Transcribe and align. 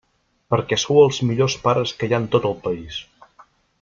Perquè 0.53 0.79
sou 0.83 0.97
els 1.01 1.19
millors 1.31 1.57
pares 1.67 1.93
que 1.99 2.09
hi 2.09 2.17
ha 2.17 2.21
en 2.23 2.29
tot 2.37 2.49
el 2.51 2.57
país! 2.65 2.99